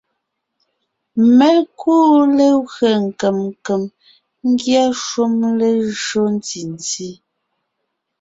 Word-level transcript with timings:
Mé 1.37 1.47
kúu 1.79 2.15
legwé 2.37 2.89
nkèm 3.05 3.37
nkèm 3.51 3.81
ngyɛ́ 4.49 4.85
shúm 5.05 5.33
lejÿo 5.59 6.21
ntí 6.35 6.61
nti; 6.73 7.07